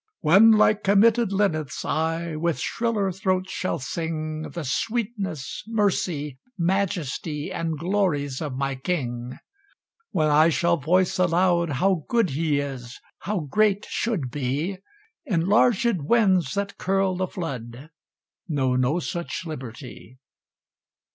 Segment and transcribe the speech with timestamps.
[0.21, 7.77] When (like committed linnets) I With shriller throat shall sing The sweetness, mercy, majesty And
[7.77, 9.37] glories of my King;
[10.09, 14.79] When I shall voice aloud how good He is, how great should be,
[15.27, 17.91] Enlarged winds, that curl the flood,
[18.47, 20.17] Know no such liberty.